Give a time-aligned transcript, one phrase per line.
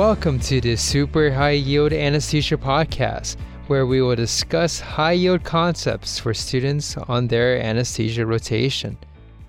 [0.00, 3.36] welcome to the Super High Yield Anesthesia Podcast,
[3.66, 8.96] where we will discuss high yield concepts for students on their anesthesia rotation.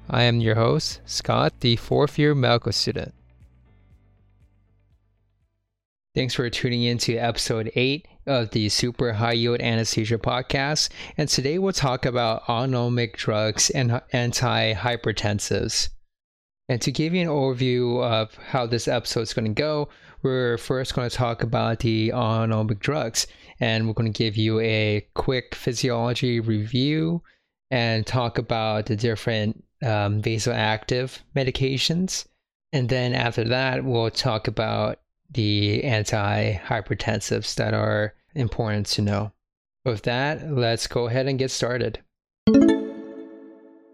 [0.10, 3.14] I am your host, Scott, the fourth year medical student.
[6.16, 10.90] Thanks for tuning in to episode 8 of the Super High Yield Anesthesia Podcast.
[11.18, 15.88] And today we'll talk about autonomic drugs and antihypertensives.
[16.72, 19.90] And to give you an overview of how this episode is going to go,
[20.24, 23.28] we're first going to talk about the autonomic drugs.
[23.60, 27.24] And we're going to give you a quick physiology review
[27.72, 32.26] and talk about the different um, vasoactive medications.
[32.72, 39.34] And then after that, we'll talk about the antihypertensives that are important to know.
[39.84, 42.02] With that, let's go ahead and get started.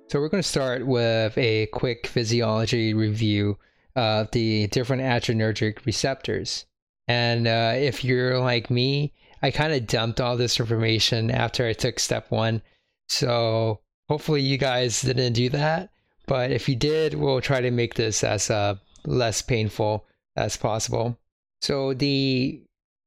[0.09, 3.57] So, we're going to start with a quick physiology review
[3.95, 6.65] of the different adrenergic receptors.
[7.07, 11.73] And uh, if you're like me, I kind of dumped all this information after I
[11.73, 12.61] took step one.
[13.07, 15.89] So, hopefully, you guys didn't do that.
[16.25, 21.17] But if you did, we'll try to make this as uh, less painful as possible.
[21.61, 22.61] So the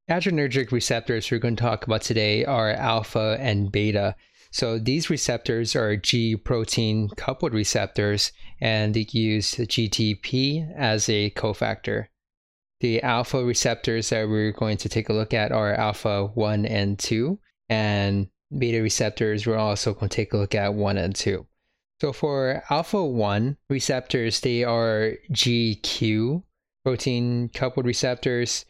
[0.08, 4.16] adrenergic receptors we're going to talk about today are alpha and beta.
[4.52, 12.06] So these receptors are G protein coupled receptors and they use GTP as a cofactor.
[12.80, 16.98] The alpha receptors that we're going to take a look at are alpha 1 and
[16.98, 21.46] 2, and beta receptors we're also going to take a look at 1 and 2.
[22.00, 26.42] So for alpha 1 receptors, they are GQ
[26.82, 28.64] protein coupled receptors.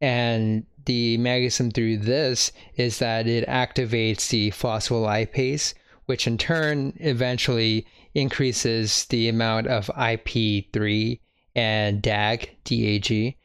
[0.00, 5.74] And the mechanism through this is that it activates the phospholipase,
[6.06, 11.20] which in turn eventually increases the amount of IP3
[11.54, 13.36] and DAG, DAG.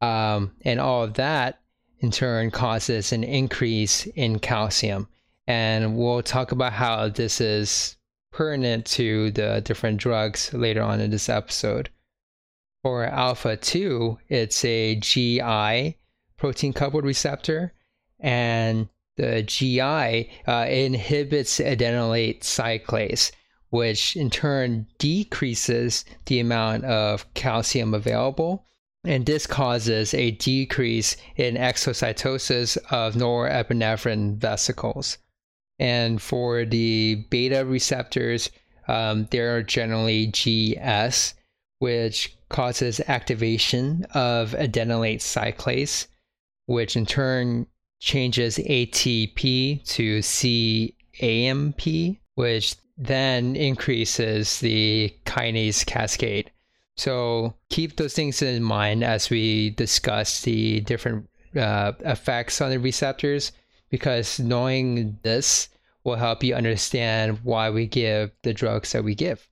[0.00, 1.60] Um, and all of that
[2.00, 5.08] in turn causes an increase in calcium.
[5.46, 7.96] And we'll talk about how this is
[8.32, 11.90] pertinent to the different drugs later on in this episode.
[12.82, 15.98] For alpha 2, it's a GI
[16.38, 17.74] protein coupled receptor,
[18.18, 23.32] and the GI uh, inhibits adenylate cyclase,
[23.68, 28.64] which in turn decreases the amount of calcium available.
[29.04, 35.18] And this causes a decrease in exocytosis of norepinephrine vesicles.
[35.78, 38.50] And for the beta receptors,
[38.88, 41.34] um, they're generally GS,
[41.80, 46.06] which causes activation of adenylate cyclase,
[46.66, 47.66] which in turn
[48.00, 50.22] changes ATP to
[51.12, 56.50] CAMP, which then increases the kinase cascade.
[56.96, 62.78] So keep those things in mind as we discuss the different uh, effects on the
[62.78, 63.52] receptors,
[63.88, 65.70] because knowing this
[66.04, 69.48] will help you understand why we give the drugs that we give.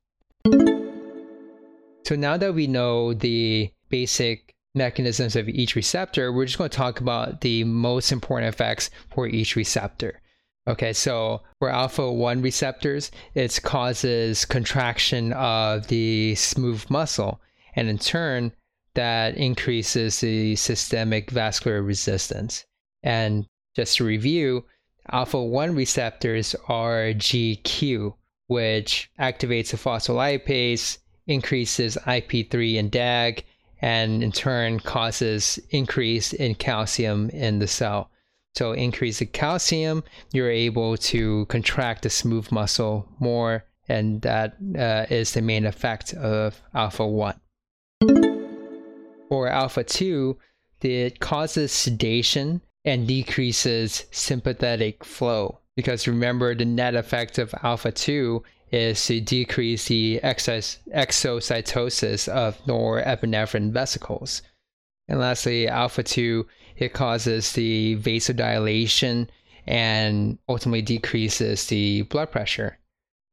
[2.08, 6.74] So now that we know the basic mechanisms of each receptor, we're just going to
[6.74, 10.22] talk about the most important effects for each receptor.
[10.66, 17.42] Okay, so for alpha 1 receptors, it causes contraction of the smooth muscle,
[17.76, 18.52] and in turn,
[18.94, 22.64] that increases the systemic vascular resistance.
[23.02, 23.44] And
[23.76, 24.64] just to review,
[25.12, 28.14] alpha 1 receptors are GQ,
[28.46, 30.96] which activates the phospholipase
[31.28, 33.44] increases IP3 and DAG,
[33.80, 38.10] and in turn causes increase in calcium in the cell.
[38.56, 40.02] So increase the calcium,
[40.32, 46.12] you're able to contract the smooth muscle more, and that uh, is the main effect
[46.14, 47.40] of alpha 1.
[49.28, 50.36] For alpha 2,
[50.80, 55.60] it causes sedation and decreases sympathetic flow.
[55.76, 62.58] Because remember, the net effect of alpha 2 is to decrease the excess exocytosis of
[62.66, 64.42] norepinephrine vesicles.
[65.08, 69.28] And lastly, alpha 2, it causes the vasodilation
[69.66, 72.78] and ultimately decreases the blood pressure.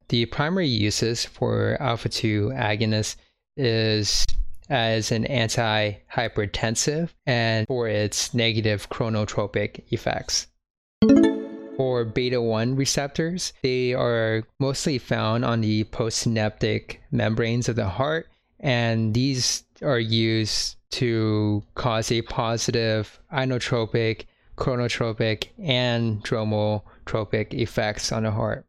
[0.09, 3.15] The primary uses for alpha 2 agonists
[3.57, 4.25] is
[4.69, 10.47] as an antihypertensive and for its negative chronotropic effects.
[11.77, 18.27] For beta 1 receptors, they are mostly found on the postsynaptic membranes of the heart,
[18.61, 24.25] and these are used to cause a positive inotropic,
[24.57, 28.65] chronotropic, and dromotropic effects on the heart.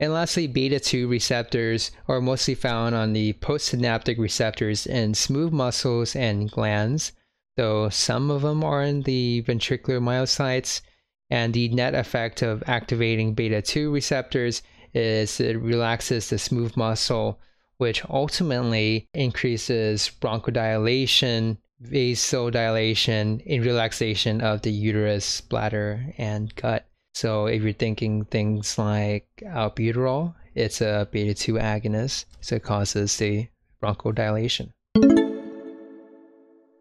[0.00, 6.16] And lastly, beta 2 receptors are mostly found on the postsynaptic receptors in smooth muscles
[6.16, 7.12] and glands.
[7.58, 10.80] though some of them are in the ventricular myocytes.
[11.30, 14.62] And the net effect of activating beta 2 receptors
[14.94, 17.38] is it relaxes the smooth muscle,
[17.76, 26.86] which ultimately increases bronchodilation, vasodilation, and relaxation of the uterus, bladder, and gut.
[27.14, 33.16] So if you're thinking things like albuterol, it's a beta 2 agonist, so it causes
[33.16, 33.48] the
[33.82, 34.70] bronchodilation.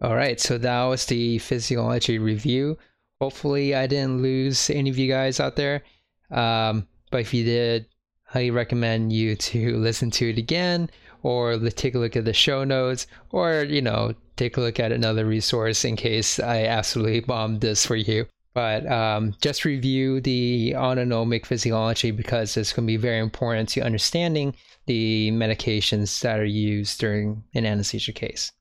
[0.02, 2.78] All right, so that was the physiology review.
[3.20, 5.84] Hopefully, I didn't lose any of you guys out there.
[6.30, 7.88] Um, but if you did,
[8.26, 10.90] highly recommend you to listen to it again
[11.24, 14.92] or take a look at the show notes or, you know, take a look at
[14.92, 18.28] another resource in case I absolutely bombed this for you.
[18.54, 23.82] But um, just review the autonomic physiology because it's going to be very important to
[23.82, 24.56] understanding
[24.88, 28.52] the medications that are used during an anesthesia case.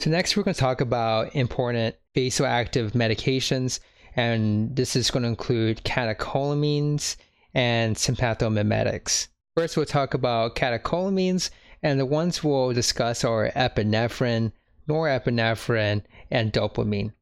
[0.00, 3.80] So next we're going to talk about important vasoactive medications,
[4.16, 7.16] and this is going to include catecholamines
[7.52, 9.28] and sympathomimetics.
[9.58, 11.50] First, we'll talk about catecholamines,
[11.82, 14.52] and the ones we'll discuss are epinephrine,
[14.88, 17.12] norepinephrine, and dopamine.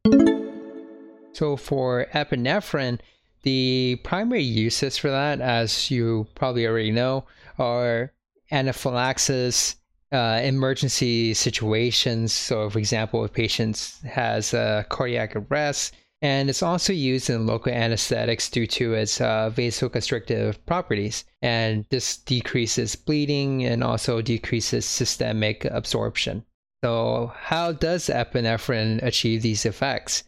[1.32, 3.00] So for epinephrine,
[3.42, 7.24] the primary uses for that, as you probably already know,
[7.58, 8.12] are
[8.52, 9.74] anaphylaxis,
[10.12, 12.32] uh, emergency situations.
[12.32, 17.72] So, for example, if patient has a cardiac arrest, and it's also used in local
[17.72, 21.24] anesthetics due to its uh, vasoconstrictive properties.
[21.42, 26.44] And this decreases bleeding and also decreases systemic absorption.
[26.82, 30.24] So, how does epinephrine achieve these effects?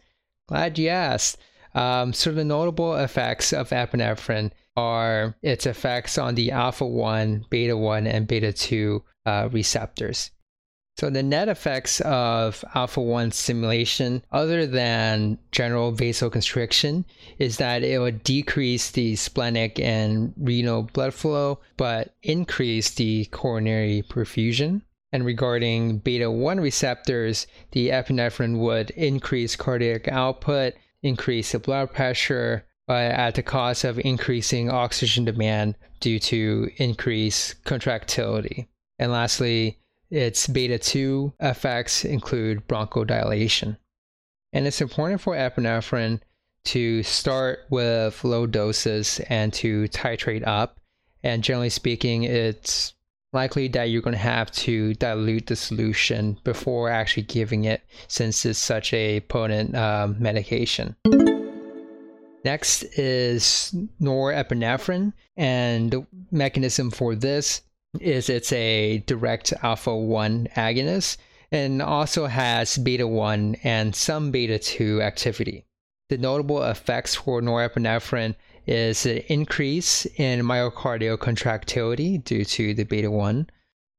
[0.47, 1.37] Glad you asked.
[1.73, 7.77] Um, so the notable effects of epinephrine are its effects on the alpha 1, beta
[7.77, 10.31] 1, and beta 2 uh, receptors.
[10.97, 17.05] So the net effects of alpha 1 stimulation, other than general vasoconstriction,
[17.39, 24.03] is that it would decrease the splenic and renal blood flow, but increase the coronary
[24.07, 24.81] perfusion.
[25.13, 32.65] And regarding beta 1 receptors, the epinephrine would increase cardiac output, increase the blood pressure,
[32.85, 38.67] but at the cost of increasing oxygen demand due to increased contractility.
[39.01, 39.79] And lastly,
[40.11, 43.77] its beta 2 effects include bronchodilation.
[44.53, 46.19] And it's important for epinephrine
[46.65, 50.79] to start with low doses and to titrate up.
[51.23, 52.93] And generally speaking, it's
[53.33, 58.45] likely that you're going to have to dilute the solution before actually giving it since
[58.45, 60.95] it's such a potent um, medication.
[62.45, 67.61] Next is norepinephrine, and the mechanism for this
[67.99, 71.17] is it's a direct alpha 1 agonist
[71.51, 75.65] and also has beta 1 and some beta 2 activity.
[76.09, 78.35] The notable effects for norepinephrine
[78.65, 83.49] is an increase in myocardial contractility due to the beta 1,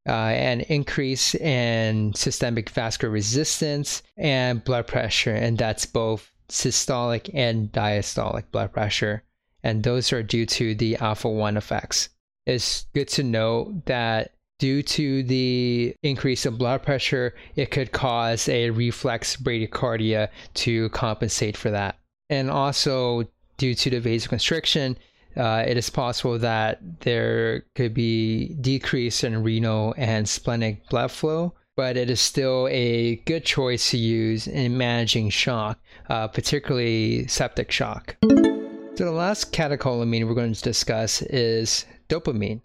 [0.08, 7.70] uh, an increase in systemic vascular resistance and blood pressure, and that's both systolic and
[7.72, 9.22] diastolic blood pressure.
[9.62, 12.08] And those are due to the alpha 1 effects.
[12.46, 18.48] It's good to know that due to the increase in blood pressure, it could cause
[18.48, 21.98] a reflex bradycardia to compensate for that.
[22.30, 23.24] And also,
[23.58, 24.96] due to the vasoconstriction,
[25.36, 31.54] uh, it is possible that there could be decrease in renal and splenic blood flow,
[31.76, 37.70] but it is still a good choice to use in managing shock, uh, particularly septic
[37.70, 38.16] shock.
[38.22, 42.60] So the last catecholamine we're going to discuss is dopamine,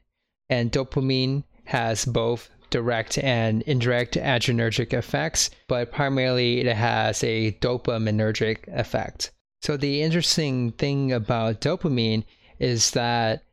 [0.50, 8.68] and dopamine has both direct and indirect adrenergic effects, but primarily it has a dopaminergic
[8.68, 9.32] effect.
[9.62, 12.24] So the interesting thing about dopamine
[12.60, 13.44] is that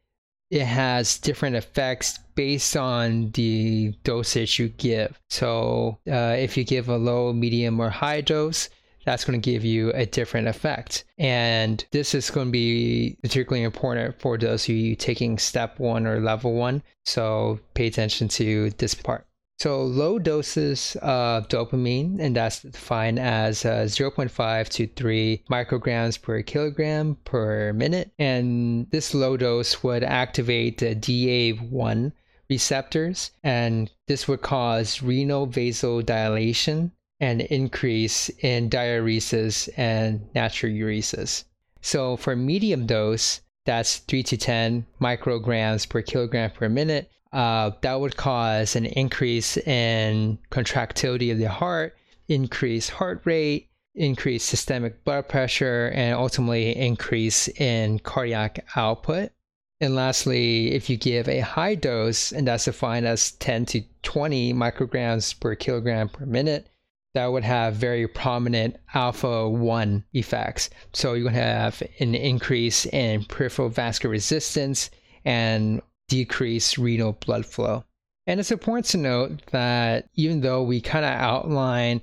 [0.51, 5.19] it has different effects based on the dosage you give.
[5.31, 8.69] So uh, if you give a low, medium, or high dose,
[9.05, 11.05] that's going to give you a different effect.
[11.19, 16.07] And this is going to be particularly important for those of you taking step one
[16.07, 16.83] or level one.
[17.05, 19.27] So pay attention to this part.
[19.61, 26.43] So low doses of dopamine, and that's defined as uh, 0.5 to 3 micrograms per
[26.43, 28.11] kilogram per minute.
[28.19, 32.13] And this low dose would activate the DA1
[32.51, 36.91] receptors, and this would cause renal vasodilation
[37.25, 41.45] and increase in diuresis and natriuresis.
[41.81, 47.99] So for medium dose, that's 3 to 10 micrograms per kilogram per minute, uh, that
[47.99, 51.97] would cause an increase in contractility of the heart,
[52.28, 59.33] increased heart rate, increased systemic blood pressure, and ultimately increase in cardiac output.
[59.81, 64.52] And lastly, if you give a high dose, and that's defined as 10 to 20
[64.52, 66.69] micrograms per kilogram per minute,
[67.14, 70.68] that would have very prominent alpha 1 effects.
[70.92, 74.90] So you're going to have an increase in peripheral vascular resistance
[75.25, 77.85] and decrease renal blood flow.
[78.26, 82.00] And it's important to note that even though we kind of outline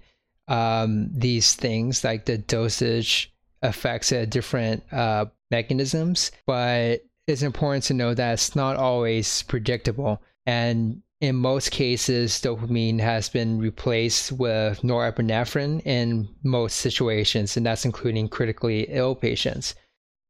[0.48, 7.94] um, these things like the dosage affects at different uh, mechanisms, but it's important to
[7.94, 10.22] know that it's not always predictable.
[10.46, 17.86] And in most cases, dopamine has been replaced with norepinephrine in most situations, and that's
[17.86, 19.76] including critically ill patients.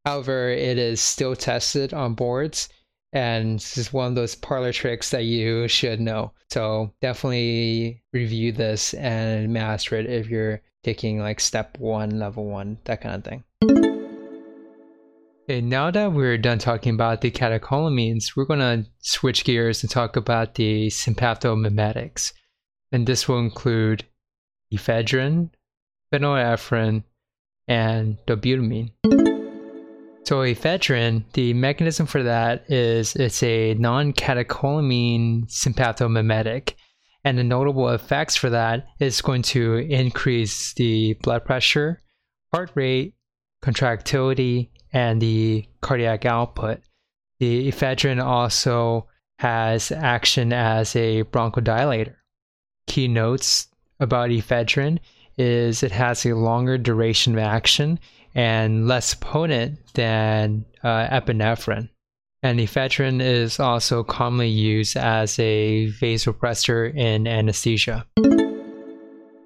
[0.06, 2.68] However, it is still tested on boards,
[3.14, 6.34] and this is one of those parlor tricks that you should know.
[6.50, 12.78] So definitely review this and master it if you're taking like step one, level one,
[12.84, 13.71] that kind of thing.
[15.52, 19.92] Okay, now that we're done talking about the catecholamines, we're going to switch gears and
[19.92, 22.32] talk about the sympathomimetics.
[22.94, 24.06] And this will include
[24.74, 25.50] ephedrine,
[26.10, 27.04] phenylephrine,
[27.68, 28.94] and dobutamine.
[30.24, 36.76] So ephedrine, the mechanism for that is it's a non-catecholamine sympathomimetic.
[37.26, 42.02] And the notable effects for that is going to increase the blood pressure,
[42.54, 43.16] heart rate,
[43.62, 46.80] contractility, and the cardiac output.
[47.40, 49.08] The ephedrine also
[49.40, 52.16] has action as a bronchodilator.
[52.88, 53.68] Key notes
[54.00, 55.00] about ephedrine
[55.38, 58.00] is it has a longer duration of action
[58.36, 61.90] and less potent than uh, epinephrine.
[62.44, 68.06] And ephedrine is also commonly used as a vasopressor in anesthesia.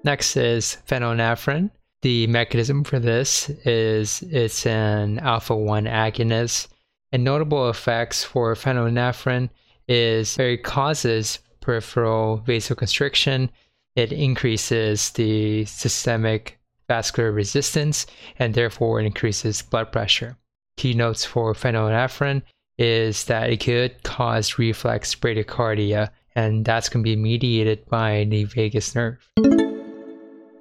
[0.04, 1.72] Next is phenylephrine.
[2.06, 6.68] The mechanism for this is it's an alpha 1 agonist.
[7.12, 9.50] And notable effects for phenylephrine
[9.88, 13.50] is it causes peripheral vasoconstriction.
[13.96, 18.06] It increases the systemic vascular resistance
[18.38, 20.38] and therefore increases blood pressure.
[20.78, 22.44] Keynotes for phenylephrine
[22.78, 28.44] is that it could cause reflex bradycardia, and that's going to be mediated by the
[28.44, 29.28] vagus nerve.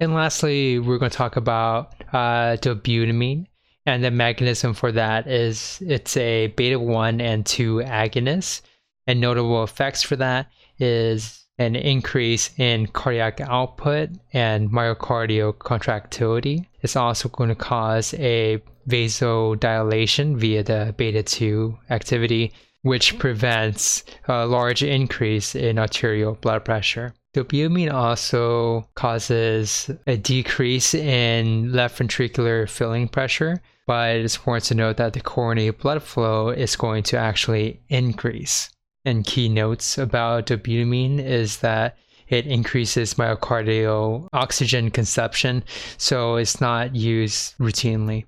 [0.01, 3.47] And lastly, we're going to talk about uh, dobutamine.
[3.85, 8.61] And the mechanism for that is it's a beta 1 and 2 agonist.
[9.07, 10.47] And notable effects for that
[10.79, 16.67] is an increase in cardiac output and myocardial contractility.
[16.81, 24.45] It's also going to cause a vasodilation via the beta 2 activity, which prevents a
[24.45, 27.13] large increase in arterial blood pressure.
[27.35, 34.95] Dobutamine also causes a decrease in left ventricular filling pressure, but it's important to note
[34.95, 38.69] that the coronary blood flow is going to actually increase.
[39.03, 41.97] And key notes about dobutamine is that
[42.29, 45.65] it increases myocardial oxygen consumption,
[45.97, 48.23] so it's not used routinely.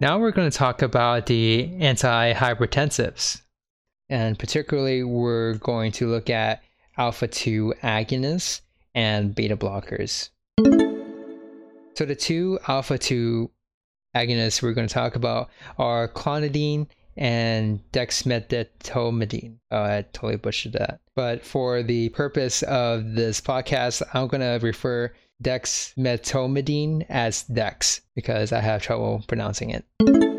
[0.00, 3.40] Now we're going to talk about the antihypertensives.
[4.08, 6.62] And particularly, we're going to look at
[6.96, 8.60] alpha 2 agonists
[8.94, 10.30] and beta blockers.
[11.96, 13.50] So the two alpha 2
[14.16, 19.56] agonists we're going to talk about are clonidine and dexmedetomidine.
[19.70, 21.00] Oh, I totally butchered that.
[21.14, 28.52] But for the purpose of this podcast, I'm going to refer dexmedetomidine as Dex because
[28.52, 30.33] I have trouble pronouncing it.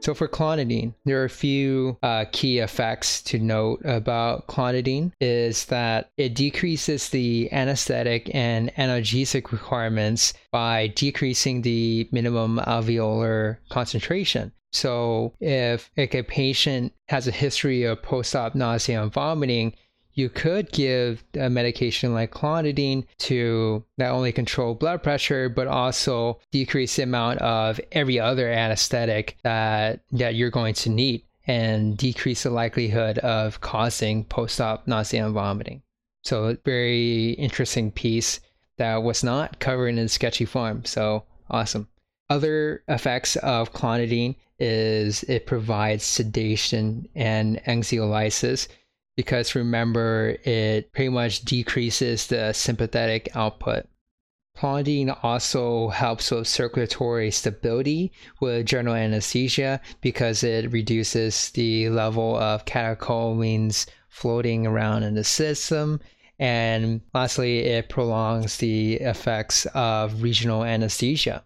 [0.00, 5.66] So for clonidine, there are a few uh, key effects to note about clonidine is
[5.66, 14.52] that it decreases the anesthetic and analgesic requirements by decreasing the minimum alveolar concentration.
[14.72, 19.74] So if like, a patient has a history of post-op nausea and vomiting,
[20.14, 26.38] you could give a medication like clonidine to not only control blood pressure but also
[26.50, 32.42] decrease the amount of every other anesthetic that that you're going to need and decrease
[32.42, 35.82] the likelihood of causing post-op nausea and vomiting.
[36.22, 38.40] So very interesting piece
[38.76, 40.86] that was not covered in Sketchy Pharm.
[40.86, 41.88] So awesome.
[42.28, 48.68] Other effects of clonidine is it provides sedation and anxiolysis
[49.20, 53.86] because remember, it pretty much decreases the sympathetic output.
[54.56, 62.64] Clonidine also helps with circulatory stability with general anesthesia because it reduces the level of
[62.64, 66.00] catecholamines floating around in the system
[66.40, 71.44] And lastly, it prolongs the effects of regional anesthesia.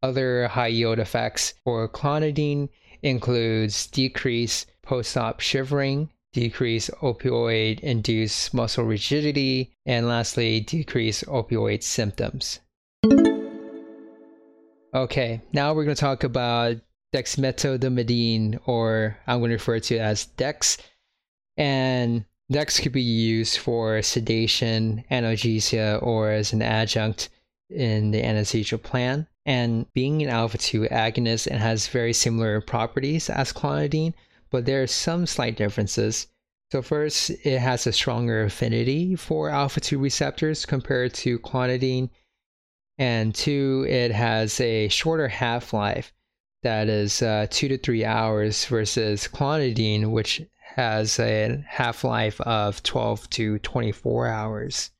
[0.00, 2.68] Other high yield effects for clonidine
[3.02, 12.60] includes decreased post-op shivering, decrease opioid induced muscle rigidity, and lastly, decrease opioid symptoms.
[14.94, 16.76] Okay, now we're going to talk about
[17.14, 20.78] dexmedetomidine, or I'm going to refer to it as DEX.
[21.56, 27.30] And DEX could be used for sedation, analgesia, or as an adjunct
[27.70, 29.26] in the anesthesia plan.
[29.44, 34.14] And being an alpha 2 agonist, it has very similar properties as clonidine,
[34.52, 36.28] but there are some slight differences.
[36.70, 42.10] So, first, it has a stronger affinity for alpha 2 receptors compared to clonidine.
[42.98, 46.12] And two, it has a shorter half life
[46.62, 50.42] that is uh, two to three hours versus clonidine, which
[50.76, 54.90] has a half life of 12 to 24 hours.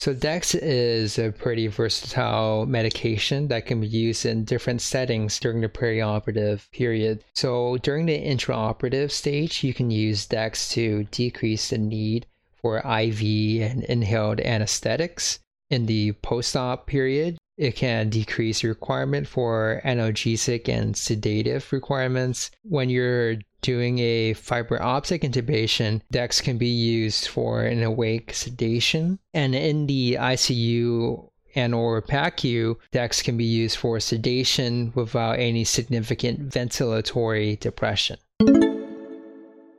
[0.00, 5.60] So Dex is a pretty versatile medication that can be used in different settings during
[5.60, 7.24] the perioperative period.
[7.34, 13.22] So during the intraoperative stage, you can use Dex to decrease the need for IV
[13.60, 15.40] and inhaled anesthetics.
[15.68, 22.52] In the post-op period, it can decrease requirement for analgesic and sedative requirements.
[22.62, 29.18] When you're doing a fiber optic intubation, DEX can be used for an awake sedation.
[29.34, 35.64] And in the ICU and or PACU, DEX can be used for sedation without any
[35.64, 38.18] significant ventilatory depression.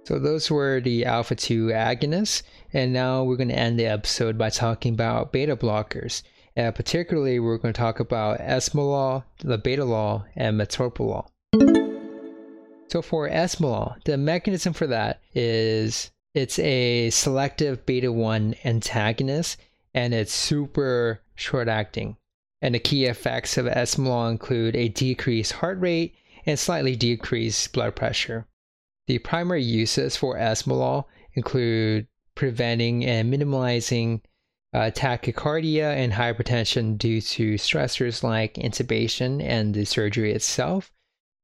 [0.06, 2.42] So those were the alpha 2 agonists,
[2.74, 6.24] and now we're going to end the episode by talking about beta blockers.
[6.58, 11.28] Uh, particularly, we're going to talk about esmolol, labetalol, and metoprolol.
[12.90, 19.60] So for esmolol, the mechanism for that is it's a selective beta 1 antagonist
[19.94, 22.18] and it's super short acting.
[22.62, 27.96] And the key effects of esmolol include a decreased heart rate and slightly decreased blood
[27.96, 28.48] pressure.
[29.06, 34.22] The primary uses for esmolol include preventing and minimizing
[34.74, 40.92] uh, tachycardia and hypertension due to stressors like intubation and the surgery itself.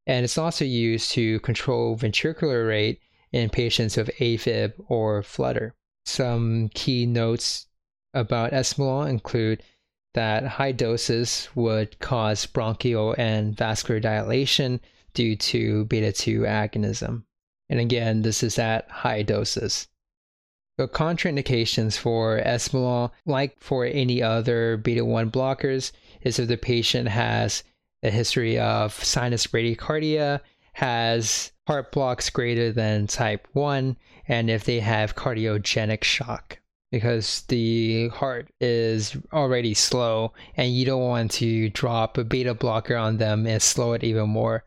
[0.08, 3.00] And it's also used to control ventricular rate
[3.32, 5.74] in patients with AFib or flutter.
[6.06, 7.68] Some key notes
[8.14, 9.64] about esmolol include
[10.14, 14.80] that high doses would cause bronchial and vascular dilation
[15.14, 17.24] due to beta 2 agonism.
[17.68, 19.88] And again, this is at high doses.
[20.78, 25.92] The contraindications for esmolol, like for any other beta 1 blockers,
[26.22, 27.64] is if the patient has
[28.06, 30.40] a history of sinus bradycardia,
[30.74, 36.60] has heart blocks greater than type 1, and if they have cardiogenic shock.
[36.92, 42.96] Because the heart is already slow, and you don't want to drop a beta blocker
[42.96, 44.64] on them and slow it even more.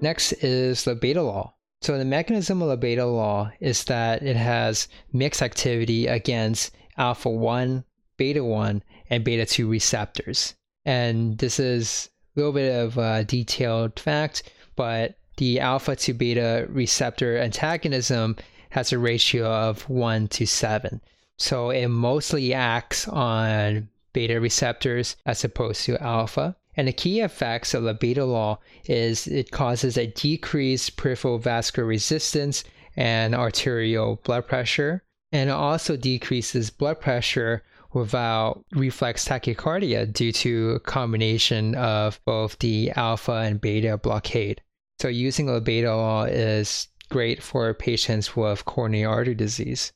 [0.00, 1.52] Next is labetalol.
[1.80, 7.84] So the mechanism of labetalol is that it has mixed activity against alpha 1,
[8.16, 10.54] beta 1, and beta 2 receptors.
[10.84, 14.42] And this is little bit of a detailed fact,
[14.76, 18.36] but the alpha to beta receptor antagonism
[18.70, 21.00] has a ratio of 1 to 7.
[21.36, 26.56] So it mostly acts on beta receptors as opposed to alpha.
[26.76, 32.64] And the key effects of labetalol is it causes a decreased peripheral vascular resistance
[32.96, 35.02] and arterial blood pressure.
[35.32, 42.58] And it also decreases blood pressure without reflex tachycardia due to a combination of both
[42.58, 44.60] the alpha and beta blockade.
[45.00, 49.92] So using labetalol is great for patients with coronary artery disease.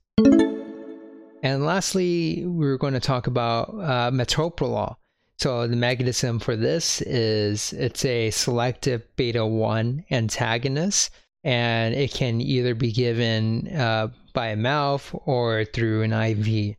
[1.44, 4.96] And lastly, we're going to talk about uh, metoprolol.
[5.38, 11.10] So the mechanism for this is it's a selective beta 1 antagonist,
[11.42, 16.76] and it can either be given uh, by mouth or through an IV.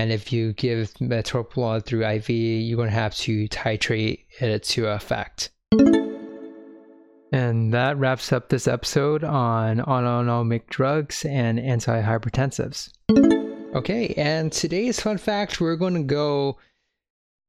[0.00, 4.86] And if you give metoprolol through IV, you're going to have to titrate it to
[4.86, 5.50] effect.
[7.32, 12.88] And that wraps up this episode on autonomic drugs and antihypertensives.
[13.74, 16.56] Okay, and today's fun fact we're going to go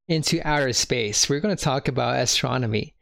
[0.09, 1.29] into outer space.
[1.29, 2.95] We're going to talk about astronomy.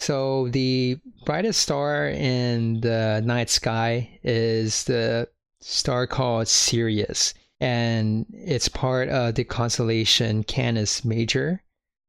[0.00, 5.28] So, the brightest star in the night sky is the
[5.60, 11.62] star called Sirius, and it's part of the constellation Canis Major.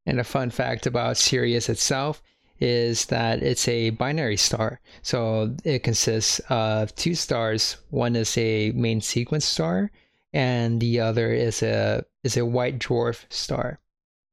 [0.06, 2.22] And a fun fact about Sirius itself
[2.60, 4.80] is that it's a binary star.
[5.02, 7.78] So, it consists of two stars.
[7.90, 9.92] One is a main sequence star,
[10.34, 13.80] and the other is a is a white dwarf star.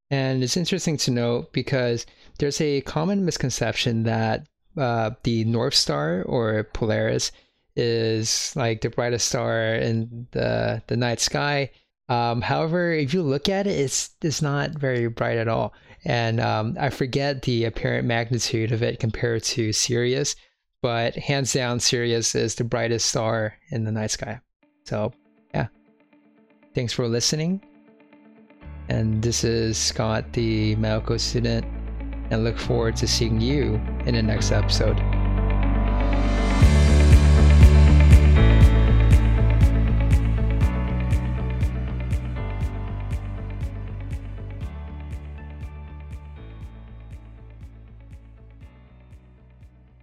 [0.09, 2.05] And it's interesting to note because
[2.39, 4.47] there's a common misconception that
[4.77, 7.31] uh, the North Star or Polaris
[7.75, 11.71] is like the brightest star in the the night sky.
[12.07, 15.73] Um, however, if you look at it, it's it's not very bright at all.
[16.05, 20.35] And um, I forget the apparent magnitude of it compared to Sirius,
[20.81, 24.39] but hands down, Sirius is the brightest star in the night sky.
[24.85, 25.13] So,
[25.51, 25.67] yeah.
[26.75, 27.59] Thanks for listening.
[28.87, 31.65] And this is Scott, the medical student,
[32.29, 34.99] and look forward to seeing you in the next episode.